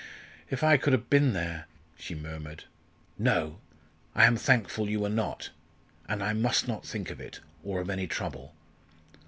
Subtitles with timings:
[0.49, 2.63] "If I could have been there!" she murmured.
[3.19, 3.59] "No
[4.15, 5.51] I am thankful you were not.
[6.09, 8.55] And I must not think of it or of any trouble.